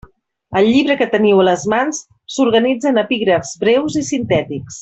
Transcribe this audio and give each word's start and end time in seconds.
El 0.61 0.69
llibre 0.75 0.95
que 1.01 1.07
teniu 1.11 1.43
a 1.43 1.45
les 1.49 1.67
mans 1.75 2.01
s'organitza 2.37 2.93
en 2.95 3.01
epígrafs 3.05 3.55
breus 3.67 4.03
i 4.03 4.07
sintètics. 4.13 4.79